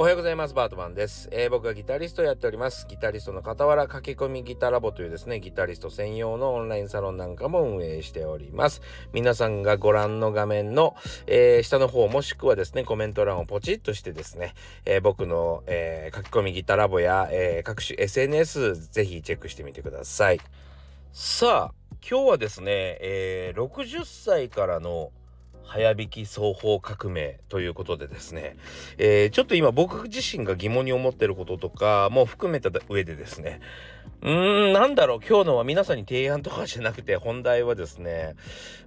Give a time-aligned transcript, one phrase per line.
[0.00, 0.54] おはようございます。
[0.54, 2.86] バートマンです、えー、僕はギタリストをやっております。
[2.86, 8.80] ギタリストの傍ら駆け込みギタラボというですね、ギタリスト専用のオンラインサロンなんかも運営しております。
[9.12, 10.94] 皆さんがご覧の画面の、
[11.26, 20.38] えー、下の方もしくはですね、コメント欄をポチッとしてですね、えー、僕の、え書き込みギタラボや、え各種 SNS ぜひチェックしてみてください。
[21.12, 21.74] さあ、
[22.08, 25.10] 今日はですね、え60歳からの
[25.68, 28.56] 早弾き双方革命ということでですね、
[28.96, 33.60] えー、ちょっと今僕自身が疑問に思ってることとかも含めた上でですね
[34.22, 38.34] うーんなんだろう今日のは皆さんに提案とかじゃなくて本題はですね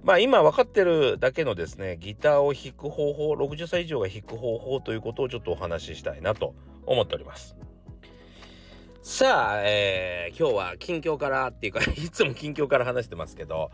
[0.02, 6.54] まあ今分かってるだけのですねギターを弾く方法60歳以上が弾く方法ということをちょっとお話ししたいなと
[6.84, 7.56] 思っております。
[9.04, 13.72] さあ、えー、今日は近況からっていうかいつも近況から話してますけど、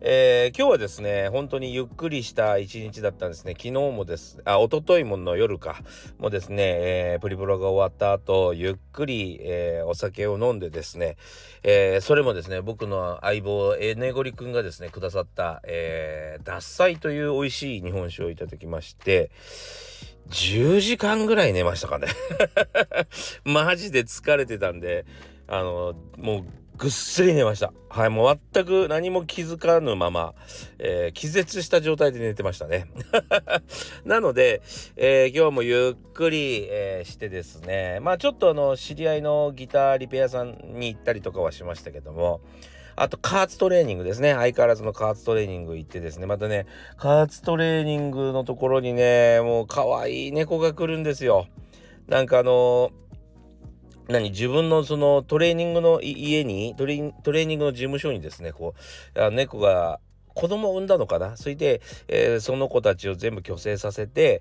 [0.00, 3.54] えー、今日はですね、本当にゆっくりした一日だったんですね。
[3.54, 5.82] 昨日もです、あ、一昨日もの夜か、
[6.18, 11.16] もですね、えー、プリプロが終わった後、ゆっくり、えー、お酒を飲んでですね、
[11.64, 19.32] えー、それもですね、僕の相棒、えねごりくんがですね、くださった、えー、獺祭という美味しい日本酒をいただきまして、
[20.30, 22.08] 10時間ぐらい寝ましたかね
[23.44, 25.06] マジで疲れてたんで、
[25.46, 26.44] あの、もう
[26.78, 27.72] ぐっすり寝ました。
[27.88, 30.34] はい、もう全く何も気づかぬまま、
[30.78, 32.86] えー、気絶した状態で寝てましたね。
[34.06, 34.62] なので、
[34.96, 42.40] えー、今日もゆっくり、えー、してですね、まあちょっとあの、知り合いのギターリペアさんに行ったりとかはしましたけども、
[43.00, 44.32] あと、加圧トレーニングですね。
[44.34, 46.26] 相変わらずの加圧トレーニング行ってですね。
[46.26, 51.46] またね、加圧トレーニングのところにね、もう可愛い猫が来るんですよ。
[52.08, 52.90] なんかあの
[54.08, 58.72] 何自分のそのトレーニングの家にトレトレーニングの事務所にですねこ
[59.14, 60.00] う猫が
[60.32, 61.36] 子供を産んだのかな？
[61.36, 64.40] それで、えー、その子たちを全部虚勢させて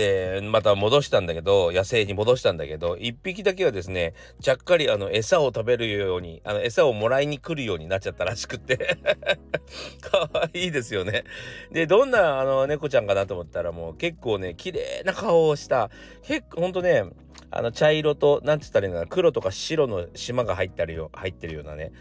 [0.00, 8.96] えー、また戻したんだけど、野生に戻したんだけど、一匹だけはですね、ちゃっかりあの、餌を食べるように、あの、餌をもらいに来るようになっちゃったらしくって
[10.00, 11.24] かわいいですよね。
[11.72, 15.90] で、どんなあの、猫ちゃんかなと思ったらもう結構ね、綺麗な顔をした、
[16.22, 17.02] 結構ほんとね、
[17.50, 21.92] あの茶色と何て言ったらいいのかな黒とか白の島が入ってるよ入ってるようなね。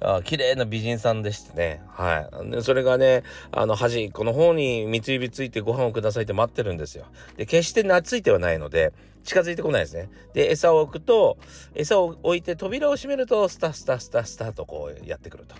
[0.00, 1.82] あ綺麗な美人さんでしてね。
[1.88, 2.50] はい。
[2.50, 3.22] でそれがね
[3.52, 7.06] あの端っこの方に三つ指ついてご飯をくださいって待ってるんですよ。
[7.36, 8.92] で決して懐いてはないので
[9.24, 10.08] 近づいてこないですね。
[10.34, 11.38] で、餌を置くと、
[11.74, 15.54] 餌を置いて扉を閉めると、スタスタスタスタとこうやってくると。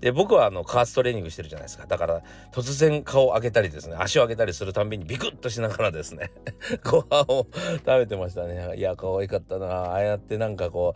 [0.00, 1.86] で、僕はあの、カーストレーニングしてるじゃないですか。
[1.86, 2.22] だから、
[2.52, 6.30] 突然顔を上げたりですね、足を上げたりするたんびにビクッとしながらですね、
[6.84, 8.76] ご飯を食べてましたね。
[8.76, 9.66] いや、可愛かったな。
[9.66, 10.94] ああやってなんかこ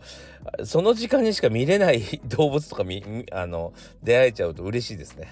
[0.59, 5.29] う、その時間にしか見れない 動物とかみ、あの、出会えちゃうと嬉しいですね。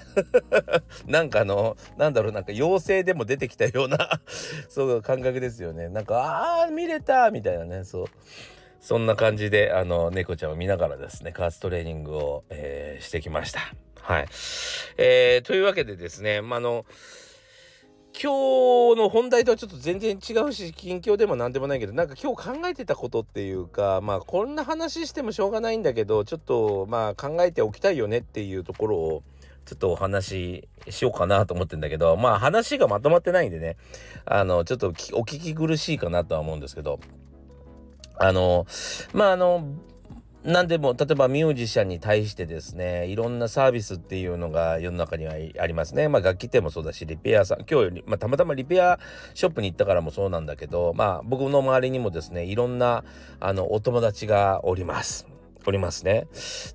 [1.05, 4.21] なんかあの、なんだろう、なんか妖精でも出てきたような
[4.69, 5.89] そう感覚ですよね。
[5.89, 8.05] なんか、ああ、見れたみたいなねそう。
[8.79, 13.59] そんな感じであの猫ちゃんを見ながらですね加圧トレーニングを、えー、してきました。
[14.01, 14.27] はい、
[14.97, 16.85] えー、というわけでですねまあの
[18.13, 29.23] 今日の本題とはちょっと全然違うし近況でも何でもないけどなんか今日考えてたことっていうかまあこんな話してもしょうがないんだけどちょっとまあ考えておきたいよねっていうところを
[29.67, 30.25] ちょっとお話
[30.87, 33.75] ししようかなと思ってんだけど、まあ話がまとまってないんでね、
[34.25, 36.99] あの、ちょっとお聞き苦しいかなとは思うんですけど、
[38.17, 38.65] あの、
[39.13, 39.75] まああの、
[40.47, 46.07] 何でも例えばミュージシャンに対してですねいろんなサービスっていうのが世の中にはありますね。
[46.07, 48.97] まあ楽器店もそうだしリペアさん今日、まあ、たまたまリペア
[49.33, 53.03] ショップに行ったからもそうなんだけどまあ僕の周りにもですねいろんな
[53.41, 55.27] あのお友達がおります。
[55.65, 56.27] おりますね。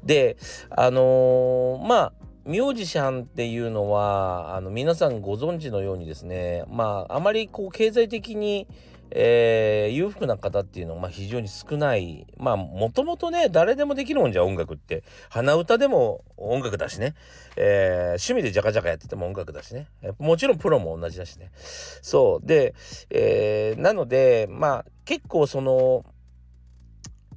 [0.04, 0.36] で
[0.68, 2.12] あのー、まあ
[2.44, 8.66] ミュージシャンっていうのはあの皆さんご存知のようにですねまああまりこう経済的に、
[9.10, 12.26] えー、裕福な方っていうのはまあ非常に少ない。
[12.36, 15.04] まあもともとね誰でもできるもんじゃ音楽って。
[15.30, 17.14] 鼻歌でも音楽だしね、
[17.56, 19.86] えー、趣味でジャカジャカやってても音楽だしね。
[20.18, 21.52] もちろんプロも同じだしね。
[21.54, 22.46] そう。
[22.46, 22.74] で、
[23.10, 26.04] えー、なのでまあ結構その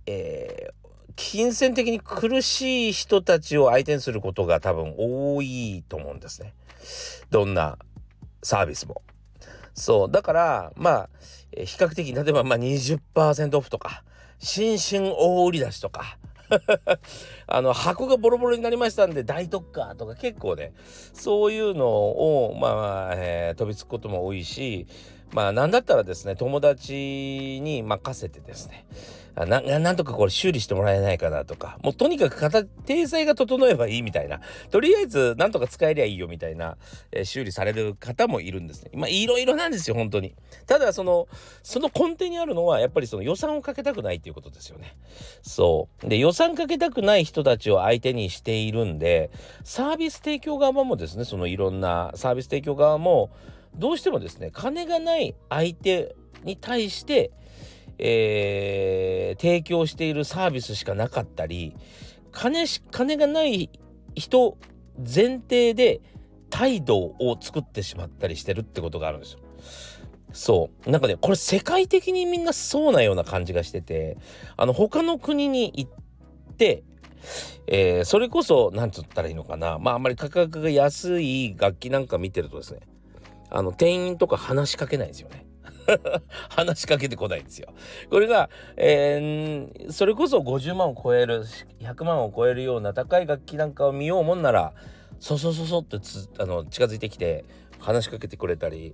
[0.07, 0.84] えー、
[1.15, 6.53] 金銭的に苦しい人たちを相手にすることが多分多いと思うんですね。
[7.29, 7.77] どんな
[8.43, 9.01] サービスも。
[9.73, 10.11] そう。
[10.11, 11.09] だから、まあ、
[11.51, 14.03] 比較的、例えば、まあ20%オフとか、
[14.39, 16.17] 新春大売り出しとか、
[17.47, 20.73] あの箱がボロボロになりましたんで大特価とか結構ね
[21.13, 24.87] そういうのをまあ、えー、飛びつくことも多いし
[25.33, 28.85] まあ何だったらですね友達に任せてですね
[29.35, 32.39] ななんとかこれ修理してもらえないかなとかもうとにかく
[32.85, 34.39] 体裁が整えばいいみたいな
[34.71, 36.77] とりあえずなんとか使えりゃいいよみたいな、
[37.11, 38.91] えー、修理される方もいるんですね。
[38.93, 40.35] まあいろいろなんですよ本当に。
[40.67, 41.27] ただその
[41.63, 44.95] その根底にあるのはやっぱりその予算をかけたくないっていうことですよね。
[45.41, 46.07] そう。
[46.07, 49.31] で予算かけたくない人たちを相手にしているんで
[49.65, 53.31] サービス提供側もですねそのいろんなサービス提供側も
[53.77, 57.31] どうしてもですね金がない相手に対して
[57.97, 61.75] えー、提供しているサービスしかなかったり
[62.31, 63.69] 金し金がない
[64.15, 64.57] 人
[64.97, 66.01] 前提で
[66.49, 69.39] 態度を作ってしまったりしてるってことがあるんですよ。
[70.31, 74.17] そうなんかねこれ世界的にみんなそうなような感じがしてて
[74.57, 75.91] あの他の国に行っ
[76.57, 76.83] て
[77.67, 82.81] えー、それこそ何て言ったらいいのかなまああんまり価格が安い楽器なんか見てるとですね
[83.55, 85.45] あの店員とか話しかけないんですよね。
[86.49, 87.69] 話しかけてこないんですよ。
[88.09, 91.45] これが、えー、それこそ50万を超える
[91.79, 94.73] 100万を超えるような高い楽器なんかを見ようもんなら
[95.19, 97.45] そそそそってつあの近づいてきて
[97.79, 98.93] 話しかけてくれたり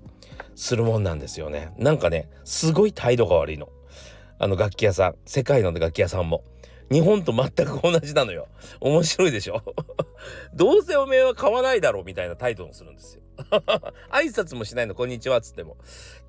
[0.54, 1.74] するもんなんですよね。
[1.78, 3.70] なんかねすごい態度が悪いの。
[4.38, 6.44] あの楽器屋さん世界の楽器屋さんも。
[6.92, 8.48] 日本と全く同じなのよ。
[8.82, 9.64] 面白いでしょ？
[10.54, 13.21] どうせおめえは買わないだろうみたいな態度をするんですよ。
[14.10, 15.78] 挨拶もしないの、こんにちはっつっても。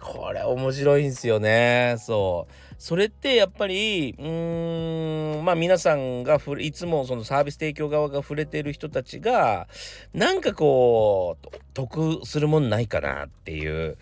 [0.00, 1.96] これ面白いんですよね。
[1.98, 2.74] そう。
[2.78, 9.68] それってやっぱり、うん、まあ皆さんがふいつもそのサービス提供側が触れてる人たちが、
[10.12, 13.96] なんかこう、得するもんないかなっていう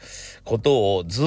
[0.44, 1.26] ことをずっ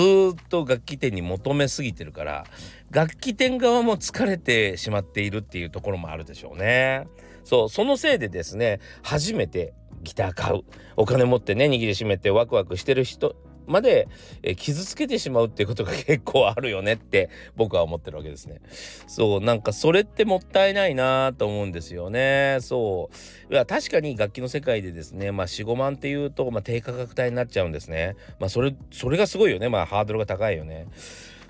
[0.49, 2.45] と楽器店に求めすぎてるから、
[2.89, 7.07] 楽器店側も疲れてしまっているっていうところもあるでしょうね。
[7.43, 10.61] そう、そのせいでですね、初めてギター買う
[10.95, 13.35] お金持ってね握りしめてワクワクしてる人
[13.65, 14.07] まで、
[14.41, 18.61] え傷つけてしまうっていうことが結構あるよねって僕は思ってるわけですね。
[19.07, 22.57] そうなんかそれってもったいないなと思うんですよね。
[22.61, 23.09] そ
[23.49, 28.15] ういや確かに楽器の世界でですねまあ45万っていうと、まあ、低価格帯になっちゃうんですね。
[28.39, 30.87] まあそれそれがすごいよねまあハードルが高いよね。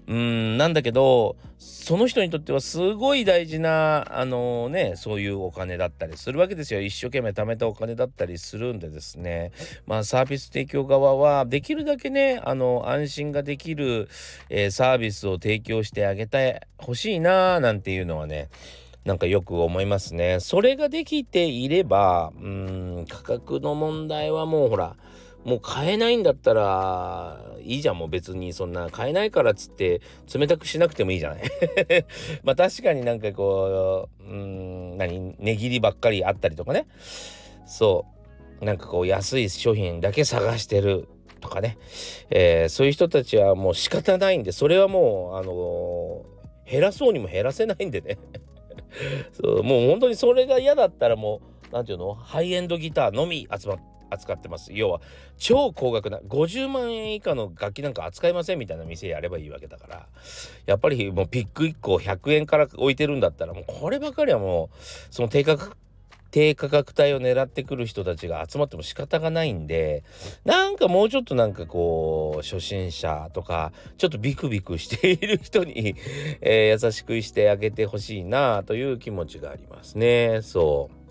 [0.08, 9.52] うんなんだけどその人にとってはすごい大事なあのねそういうお金だったりするわけですよ一生懸命貯めたお金だったりするんでですね
[9.86, 14.10] まあサービス提供側はできるだけねあの安心ができる、
[14.50, 18.50] えー、サービスを提供してあげてほしいななんていうのはね
[19.06, 20.40] なんかよく思いますね。
[20.40, 24.96] それができていれば、うん、価格の問題はもうほら、
[25.46, 30.02] もう買えないんだったらいいじゃんもう別にそんな買えないからっつって
[30.34, 31.42] 冷たくしなくてもいいじゃない。
[32.44, 36.88] まあ確かになんかこううん何値切りばっかりあったりとかね。
[37.66, 38.06] そ
[38.62, 38.66] う。
[38.66, 41.10] なんかこう安い商品だけ探してる
[41.42, 41.78] とかね、
[42.30, 48.18] えー、そういう人たちはもう仕方ないんでそれはもうあのー、減らそうにも減らせないんでね。
[49.34, 51.42] そうもう本当にそれが嫌だったらも
[51.72, 52.14] う何ていうの？
[52.14, 55.02] ハイエンドギターのみ集まって扱ってます要は
[55.38, 60.08] 超高額な50万円以下の楽器なんか扱いませんみたいな店やればいいわけだから
[60.66, 64.78] やっぱりもうピック1個100円から置いてるんだったらもうこればかりはもう
[65.12, 65.78] その低価格
[66.34, 70.04] 低価格帯を狙ってくる人たちが集まっても仕方がないんで
[70.46, 75.96] なんかもうちょっとなんかこう初心者とかちょっとビクビクしている人に
[76.42, 81.03] えー、優しくしてあげてほしいなという気持ちがありますねそう。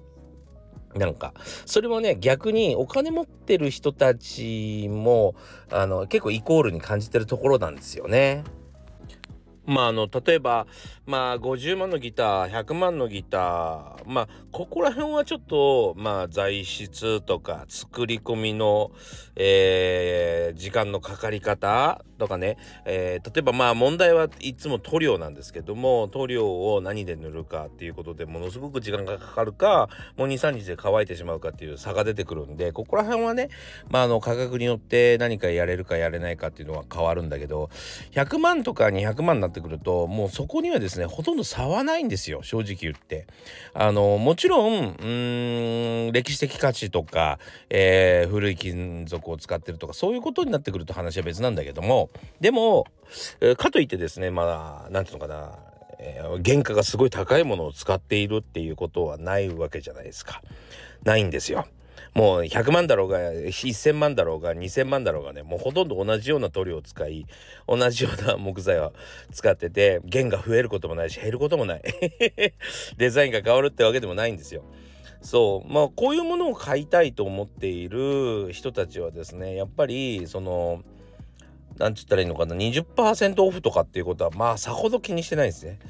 [0.94, 1.32] なんか
[1.66, 5.34] それもね逆にお金持ってる人たちも
[5.70, 8.44] あの結構イコールに感じてるところなんですよね。
[9.64, 10.66] まああの例えば
[11.06, 18.90] まあ50万のギター100万のギターまあここら辺はちょっとまあ材質とか作り込みの、
[19.36, 33.48] えー、時間のかかり方とかね、えー、例えばまあ問題はいつも塗料なんですけども塗料を何で塗るかっていうことでものすごく時間がかかるかもう23日で乾いてしまうかっていう差が出てくるんでここら辺はね
[33.90, 37.70] まああの価格によって何かやれるかやれないかっていうのは変わるんだけど
[38.12, 43.26] 100万とか200万になってくるともうそこにはですねほとんど差はないんですよ正直言って。
[43.74, 47.38] あのもちろんうん歴史的価値とか、
[47.70, 52.86] えー、古い金属を使ってるとかそういうことになってくると話は別なんだけどもでも、
[53.56, 55.58] かといってですねまあ何て言うのかな
[56.04, 60.42] えー、原価がすごい高いものを使っているっていうことはないわけじゃないですか。
[61.04, 61.66] ないんですよ。
[62.14, 67.26] もう100万だろうが1000万だろうが2000万だろうがねもうほとんど同じような塗料を使い
[67.66, 68.92] 同じような木材を
[69.32, 71.82] 使ってて弦が増えることもないし減ることもない
[72.98, 74.64] デザインが変わるってわけでもないんですよ。
[75.22, 80.82] そうまあこういうものを買いたいと思っている人たちはですねやっぱりその
[81.82, 85.80] なんつったらいいのかな20%オフとかっていうことはまあさほど気にしてないですね。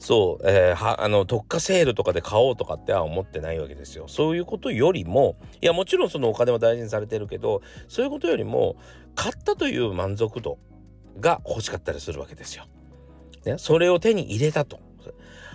[0.00, 4.08] そう、えー、はあの特価セールとかで買おうとかっては思ってないわけですよ。
[4.08, 8.74] そういうことよりもいやもちろんそのお金は大事にされてるけどそういうことよりも
[9.14, 10.58] 買ったという満足度
[11.20, 12.64] が欲しかったりするわけですよ。
[13.44, 14.80] ね、それを手に入れたと。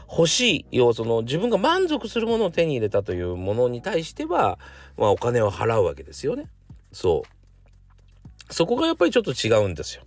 [0.10, 4.60] 欲しい要その自分が満足するものを手に入れたというものに対しては、
[4.98, 6.50] まあ、お金を払うわけですよね。
[6.91, 7.40] そう
[8.51, 10.03] そこがやっぱりちょっと違うんですよ。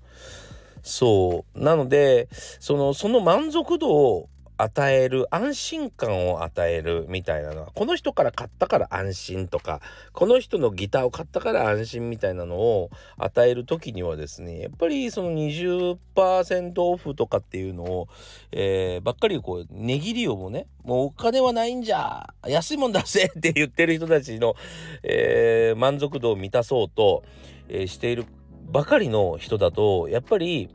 [0.82, 2.28] そうなので
[2.60, 9.80] そのその満足度を与える安心感を与えるみたいなのはこの人から買ったから安心とか
[10.12, 18.08] この人のギターを買ったから安心みたいなのを与える時にはですねやっぱりその20%オフとかっていうのを、
[18.52, 24.54] えー、ばっかりこう値切りをもねもうお金はないんじゃ安いもん出せって言ってる人たちの、
[25.02, 27.24] えー、満足度を満たそうと、
[27.68, 28.26] えー、している
[28.70, 30.70] ばかりの人だとやっぱり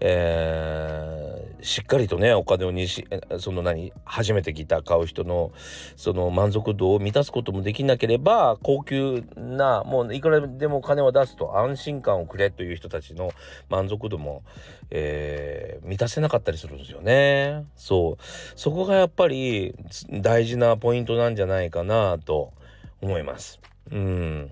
[0.00, 1.27] えー、
[1.60, 3.06] しっかりとねお金をにし
[3.38, 5.52] その何初めてギター買う人の
[5.96, 13.32] その満足度を満たすこともできなければ高級なもういくらでも金を出すと安心感をくれという人たちの
[13.68, 14.42] 満足度も、
[14.90, 17.64] えー、満たせなかったりするんですよね。
[17.76, 18.22] そう
[18.56, 19.74] そこがやっぱり
[20.10, 22.52] 大事なポイントなんじゃないかなと
[23.00, 23.60] 思います。
[23.90, 24.50] うん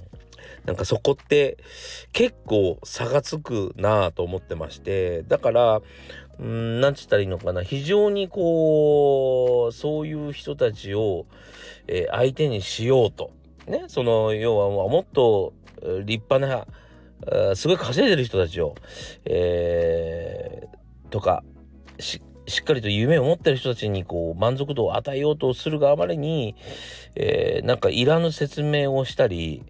[0.66, 1.58] なんかそこって
[2.12, 5.80] 結構差がつくなぁと思ってましてだから
[6.38, 7.62] うんなんつったらいいのかな。
[7.62, 11.26] 非常にこうそういう人たちを、
[11.86, 13.32] えー、相手にしようと。
[13.66, 15.54] ねその要はもっと
[16.04, 16.66] 立派な
[17.54, 18.74] すごい稼いでる人たちを、
[19.24, 21.42] えー、とか
[21.98, 26.54] ししっかりと夢を持ってる人たちにこう満足度を与えようとするがあまりに、
[27.14, 29.64] えー、なんかいらぬ説明をしたり、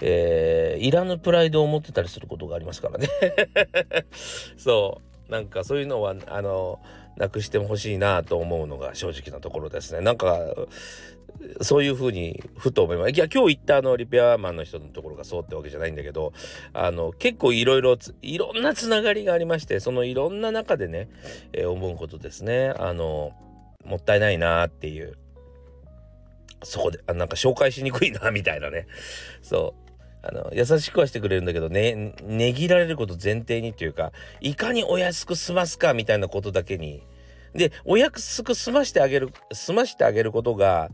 [0.00, 3.08] えー、いらぬプライドを持ってたりすることがありますからね。
[4.56, 5.10] そう。
[5.30, 6.80] なんかそういうのはあの
[7.16, 10.00] なくしてほしいなと思うのが正直なところですね。
[10.00, 10.38] なんか
[11.60, 13.10] そういうふうにふと思います。
[13.10, 16.32] いや今日行ったあのリペアマンの人のところがそうってわけじゃないんだけど
[16.72, 21.08] あの結構いろいろいろんなつながりがありましてそのいろんな中でね、
[21.52, 22.74] えー、思うことですね。
[22.78, 23.32] あの
[23.84, 25.16] もったいないなっていう。
[26.62, 28.86] そこであなんか紹介しにくいなみたいなね。
[29.42, 29.89] そう。
[30.22, 37.02] あの優しくはしてくれるんだけどねねぎられること前提にっていうかいかにお安く済ますかみたいなことだけに。
[37.54, 40.90] で、お約束済ましてあげる、済ましてあげることが、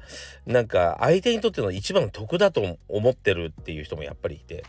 [0.46, 4.64] なんか相手にとっての一番得だと思ってるっていう人もやっぱりいて、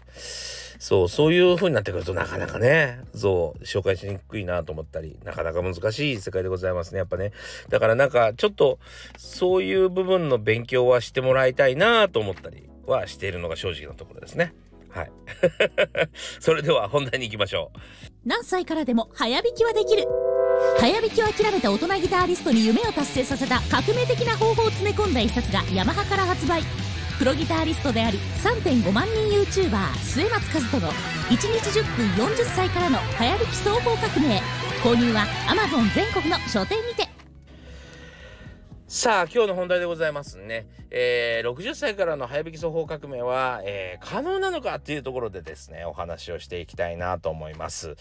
[0.79, 7.31] そう、そういう風になってくるとなかなかね、そう、紹介しにくいなと思ったり、なかなか難しい世界でございますね、やっぱね。
[7.69, 8.79] だからなんか、ちょっと、
[9.17, 12.66] そういう部分の勉強はしてもらいたいなと思ったり。
[12.87, 14.53] はしているのが正直なところですね。
[14.89, 15.11] はい。
[16.39, 17.79] それでは本題に行きましょう。
[18.25, 20.05] 何歳からでも早弾きはできる。
[20.79, 26.63] 早弾きを諦めた大人ギタリストに夢を達成させた革命的な方法を詰め込んだ一冊がヤマハから発売
[27.19, 34.41] プロギタリストであり3.5万人 YouTuber 末松和人の1日10分40歳からの早弾き総合革命
[34.83, 37.16] 購入は Amazon 全国の書店にて
[38.89, 47.95] さあ今日の本題でございますね、えー、60歳からの早弾き奏法革命は、えー、可能なのかっていうところでですねお話をしていきたいなと思います、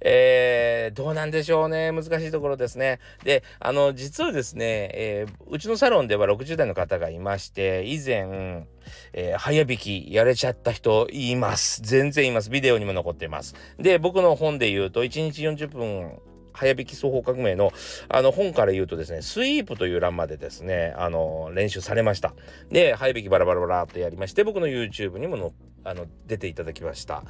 [0.00, 8.66] えー、どうなんでしょうね難しいところですねであの実はですね、えうちのサロンでは60代の方がいまして以前
[9.12, 11.82] えー、早弾きやれちゃった人います。
[11.82, 12.50] 全然います。
[12.50, 13.54] ビデオにも残っています。
[13.78, 16.18] で、僕の本で言うと、1日40分
[16.52, 17.72] 早弾き双方革命の
[18.08, 22.34] あの本から言うとですねスイープという欄までですねあの練習されました。
[22.70, 25.52] で早弾きバラバラバラっとやりまして僕の YouTube にもの
[25.84, 27.24] あの出ていただきました。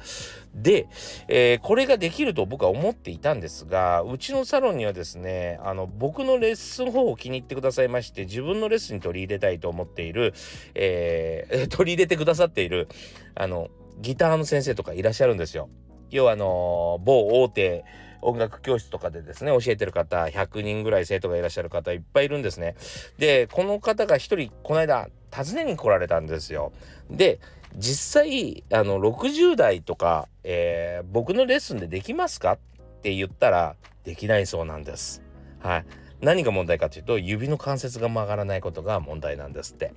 [0.53, 0.87] で、
[1.27, 10.33] えー、これができると僕は思っていたんですがうちのサロンにはですねあの僕のレッスン方法を気に入ってくださいまして自分のレッスンに取り入れたいと思っている、
[10.75, 12.87] えー、 取り入れてくださっている
[13.35, 15.69] あのギターの先生とかいらっしゃるんですよ。
[16.09, 17.85] 要はあの某大手
[18.21, 22.75] 音楽教室とかでですね教えてる方100人ぐらい生徒がいらっしゃる方いっぱいいるんですね。
[23.17, 26.71] でこの方が一人この間訪ねに来られたんですよ。
[27.09, 27.39] で
[27.75, 32.59] 実際あの60代とか、えー、僕のレッスンでできますかっ
[33.01, 35.23] て言ったらできないそうなんです。
[35.59, 35.85] はい。
[36.21, 39.93] 何が問題かというと指の関節が曲がらないことが問題なんですって。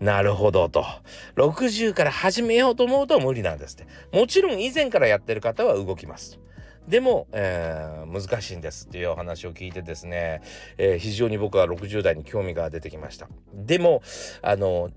[0.00, 0.84] なるほどと。
[1.36, 4.16] 60から始めようと思うと無理なんですって。
[4.16, 6.40] もちろん以前からやってる方は動きます。
[6.88, 10.42] でも、えー、難しいんですっていうお話を聞いてですね、
[10.78, 13.28] えー、非常に僕は60代に興味が出てきました。
[13.54, 14.02] でも、
[14.42, 14.90] あの、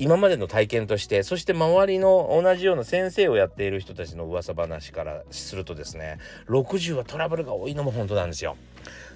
[0.00, 6.16] 今までの体験としてそして周りの同じような先生をやっている人たちの噂話からするとですね
[6.48, 8.56] 60はトラブルが多いのも本当なんですよ。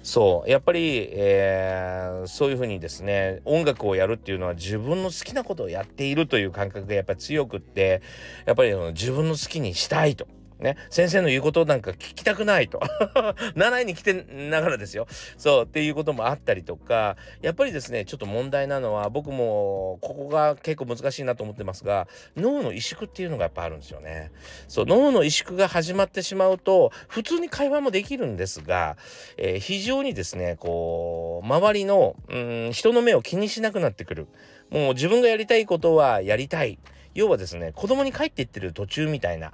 [0.03, 8.03] そうやっぱり、えー、そういうふうにですね音楽をやるっていうのは自分の好きなことをやっているという感覚がやっぱり強くって
[8.45, 10.27] やっぱり自分の好きにしたいと
[10.59, 12.79] ね、先生の言うことなんか聞きたくないと。
[13.55, 15.07] 習いに来てながらですよ。
[15.37, 22.07] そうっていうこともあったりとかやっぱりですねちょっと問題なのは僕もここが結構難しいなと思ってますが
[22.37, 24.31] 脳の萎縮っていうのがやっぱあるんですよね。
[24.67, 28.97] そう脳の萎縮が始まってしまうと普通に会話もできるんですが、
[29.37, 34.27] えー、非常にですねこう周りのうん人の目を気にしなくなってくる。
[34.69, 36.79] もう自分がやりたいことはやりたい。
[37.15, 39.53] 要はですね子供に帰っていってる途中みたいな、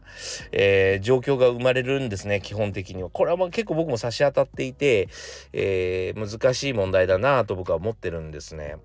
[0.52, 5.08] えー、状況が生まれるんですね基本的にはこれはまあ結構僕も差し当たっていて、
[5.54, 8.78] えー、難しい問題だなと僕は思ってるんですね。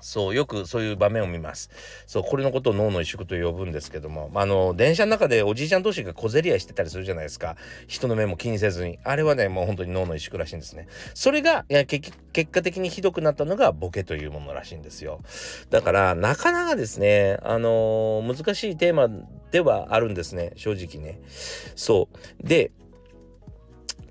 [0.00, 1.70] そう、よくそういう場面を見ます。
[2.06, 7.56] そう、これのことを脳の萎縮と呼ぶんですけども、まあの、電車の中でおじいちゃん同士が小競り合いしてたりするじゃないですか。
[7.86, 8.98] 人の目も気にせずに。
[9.02, 10.86] あれはね、もう本当に脳の萎縮らしいんですね。
[11.14, 12.12] それが、いや結
[12.50, 15.20] 果的にひどくなったのがボケというものらしいんですよ。
[15.70, 19.08] だから、なかなかですね、あのー、難しいテーマ
[19.50, 21.20] ではあるんですね、正直ね。
[21.74, 22.46] そう。
[22.46, 22.70] で、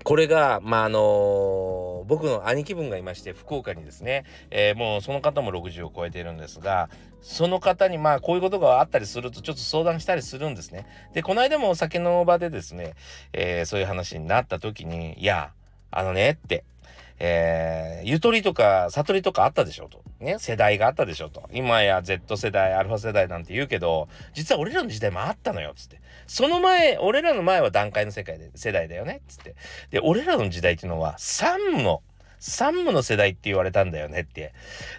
[0.08, 6.88] これが、まあ、あの、僕の兄貴分がいまして、福岡にですね、えー、もうその方も60を超えているんですが、
[7.20, 10.86] その方にまあこういうことがあったりするとちょっと相談したりするんですね。
[11.12, 12.94] で、この間もお酒の場でですね、
[13.34, 15.52] えー、そういう話になった時に、いや、
[15.90, 16.64] あのねって、
[17.20, 20.02] えー、ゆとりとか悟りとかあったでしょと。
[20.20, 21.48] ね、世代があったでしょと。
[21.52, 26.00] 今や Z 世代、アルファ世代なんて言うけど、実は俺らの時代もあったのよ、つって。
[26.26, 29.54] その前、俺らの前は段階の世界で、世代だよね、つって。
[29.90, 32.02] で、俺らの時代っていうのは、3の、
[32.38, 34.52] 三無の世代って言われたんだよねって。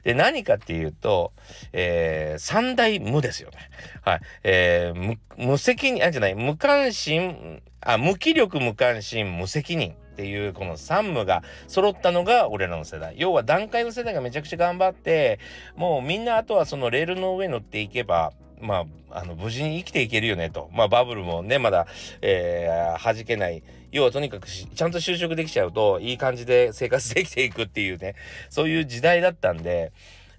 [0.04, 1.34] で、何かっていうと、
[1.74, 3.58] えー、三大無ですよね。
[4.02, 4.22] はい。
[4.44, 9.96] えー、無、無責任、あ、じゃない、無関心、あ、無気力、無関心、無責任。
[10.20, 15.40] っていうこの3無が揃ったのが俺らの世代要は段階の世代がめちゃくちゃ頑張って
[15.78, 21.88] もうみんなあとはそのレールの上乗っていけばまあ、あの無事に生きていけるよねと、まあ、バブルもねまだ、
[22.22, 28.16] えー、弾けない要はとにかくちゃんと就職できちゃうといい感じで生活できていくっていうね
[28.50, 29.92] そういう時代だったんで。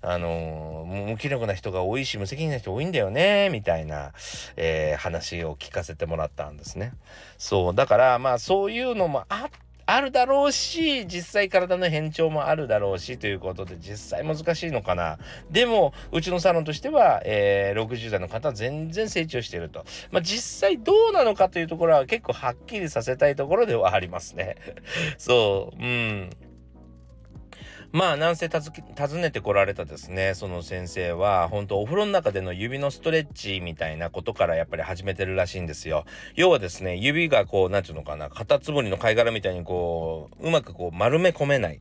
[0.03, 4.13] あのー、無気力な人が多いし無責任な人多いんだよねみたいな、
[4.57, 6.95] えー、話を聞かせてもらったんですね。
[7.37, 15.19] そうだからまあそういうのもあってあるだろうし、実際体の変調もあるだろうしということで、実際難しいのかな。
[15.51, 19.85] でも、うちのサロンとしては、えー、60代の方は全然成長してると。
[20.11, 24.57] まあ、実際どうなのかというところは結構はっきりさせたいところではありますね。
[25.19, 26.31] そう、うん。
[27.93, 36.05] まあなんせ訪ねてこられたですねその先生は本当お風呂の中での指のストレッチみたいなことからやっぱり始めてるらしいんですよ。
[36.37, 41.81] 要はですね指がこう何て言うのかなカタツムリの貝殻みたいにこううまくこう丸め込めない、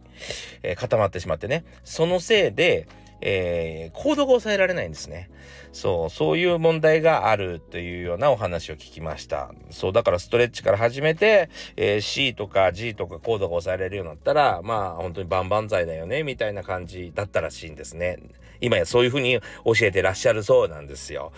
[0.64, 1.64] えー、固まってしまってね。
[1.84, 2.88] そのせいで
[3.22, 5.30] えー、コードが抑えられないんですね。
[5.72, 9.52] そう、そういう問題があるというようなお話を聞きました。
[9.70, 18.18] そう、だからストレッチから始めて、えー、C とか G とかコードが抑えられるようになったら、まあ本当に万々歳だよね、みたいな感じだったらしいんですね。
[18.62, 21.32] 今やそういうふうに教えてらっしゃるそうなんですよ。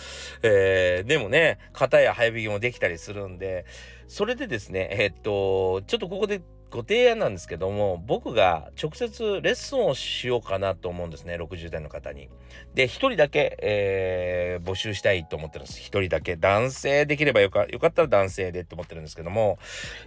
[0.44, 3.65] えー、でもね、型や早引きもできたりするんで、
[4.08, 6.41] それでですね、えー、っと、ちょっとここで
[6.72, 12.30] ご提案なんですけども僕が直接レッスンをしようかなと思うんですね60代の方に。
[12.74, 19.60] で1人だけ、えー、募集したいと思ってるんです1人だけ男性できればよかよかったら男性でって思ってるんですけども、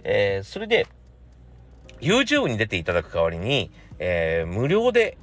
[0.03, 0.87] えー、それで
[2.01, 5.17] YouTube に出ていただく代わりに、えー、無料で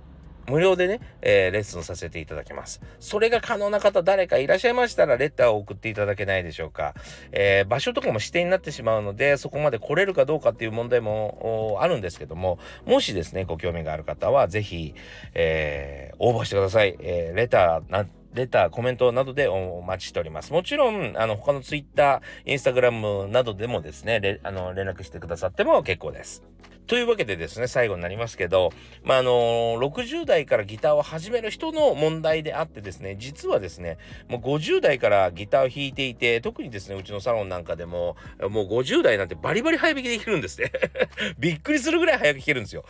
[0.47, 2.81] 無料でね、えー、レッスンさせていただきます。
[3.01, 6.95] それが可能な方誰かいらっしゃいましたらレターを送っていただけないでしょうか。
[7.33, 14.95] えー、場所とかも指定になってしまうので、そこまで来れるかどうかっていう問題もあるんですけども、もしですね、ご興味がある方はぜひ、
[15.35, 16.97] えー、応募してください。
[17.01, 20.53] え、レター、レター、コメントなどでお待ちしております。
[20.53, 26.43] もちろん、あの、他のツイッター、インスタグラムなどでもですね、あの、連絡してくださっても結構です。
[26.87, 28.71] というわけでですね、最後になりますけど、
[29.03, 29.31] まあ、あの、
[29.79, 40.73] 60代からギターを始める人の問題であってですね、実はですね、もう50代からギターを弾いていて、特にですね、うちのサロンなんかでも、もう50代なんてバリバリ早弾きできるんですね。
[41.39, 42.85] びっくりするぐらい早く弾けるんですよ。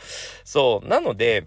[0.44, 0.88] そう。
[0.88, 1.46] なので、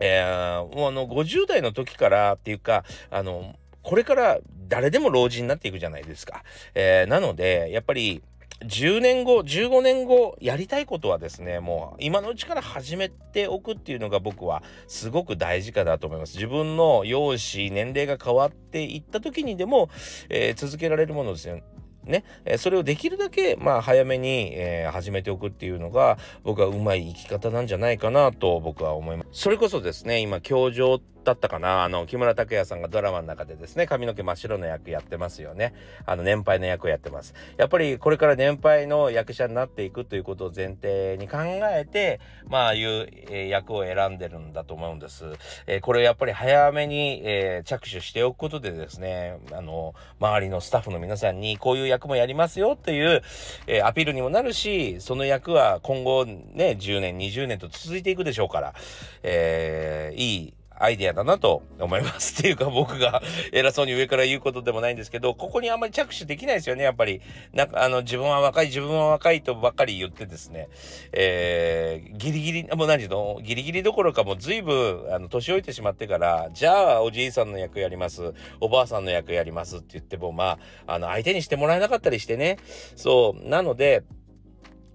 [0.00, 6.44] えー、もうあの、50代の時からっていうか、あの、これから誰でも老人になっていくじゃないですか。
[6.74, 8.22] えー、なので、やっぱり、
[8.60, 16.34] 10年後15年後やりたいことはですねもう今のうちから始めておくっていうのが僕はすごく大事かなと思います。
[16.34, 19.90] 自分の容姿年齢が変わっていった時にでも、
[20.28, 21.60] えー、続けられるものですよ。
[22.04, 22.24] ね、
[22.56, 29.42] それをできるだけまあ早めに、えー、始めておくっていうのが僕はうまい生き方なんじゃないかなと僕は思います。
[29.42, 31.84] それこそですね今教場だったかな。
[31.84, 35.74] あの木村拓哉さんがドラマの中でですね髪の毛真っ白の役やってますよね。
[36.06, 37.34] あの年配の役をやってます。
[37.56, 41.38] やっぱりこれから年配の役者になっていくということを前提に考
[41.70, 45.24] えてまあいう、え、役を選んでるんだと思うんです、
[45.66, 53.22] えー、これやっぱり早めに、えー、着手しておくことでですねあの周りのスタッフの皆さんにこういう役もやりますよっていう、
[53.66, 58.74] えアピールにもなるしその役は今後ね10年20年と続いていくでしょうから、
[59.22, 62.34] えいいアイデアだなと思います。
[62.40, 67.20] っていうか僕が 偉そうに上から言うことでもないんですけど、ここにあんまり着手できないですよね、やっぱり。
[67.52, 70.68] なんかあの、自分は若い、自分は若いとばっかり言ってですね、
[71.12, 82.58] えー、ギリギリ、もう何時の、ギリギリどころかもう随分、あの、年老いてしまってから、じゃあおじいさんの役やります、おばあさんの役やりますって言っても、まあ、あの、相手にしてもらえなかったりしてね。
[82.96, 84.02] そう、なので、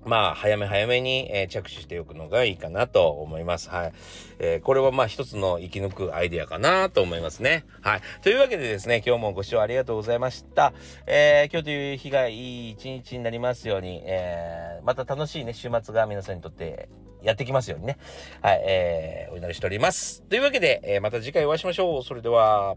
[0.05, 3.69] まあ、早め早めに、えー、着手しておくのがいいかなと思います。
[3.69, 3.93] はい。
[4.39, 7.65] えー、これはまあ一つの生き抜くアイデアかなと思いますね。
[7.81, 8.01] はい。
[8.21, 10.73] というわけでですね、今日もご視聴ありがとうございました。
[11.07, 16.89] えー、今日という日がいい一日になりますように、え、また楽しいね、週末が皆さんにとって
[17.21, 17.97] やってきますようにね。
[18.41, 18.63] はい。
[18.65, 20.21] えー、お祈りしております。
[20.23, 22.03] というわけで、え、また次回お会いしましょう。
[22.03, 22.75] それでは。